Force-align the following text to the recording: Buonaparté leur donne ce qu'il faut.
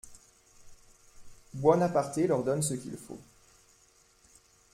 Buonaparté 1.53 2.25
leur 2.25 2.43
donne 2.43 2.63
ce 2.63 2.73
qu'il 2.73 2.97
faut. 2.97 3.21